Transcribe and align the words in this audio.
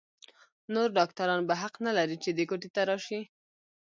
نور 0.73 0.87
ډاکتران 0.97 1.39
به 1.49 1.55
حق 1.61 1.73
نه 1.85 1.91
لري 1.97 2.17
چې 2.23 2.29
دې 2.37 2.43
کوټې 2.49 2.69
ته 2.75 2.81
راشي. 2.89 3.21